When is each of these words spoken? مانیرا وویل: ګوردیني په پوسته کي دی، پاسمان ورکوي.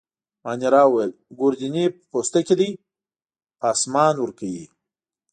مانیرا 0.43 0.83
وویل: 0.87 1.11
ګوردیني 1.37 1.85
په 1.97 2.03
پوسته 2.11 2.39
کي 2.47 2.55
دی، 2.59 2.69
پاسمان 3.61 4.15
ورکوي. 4.19 4.65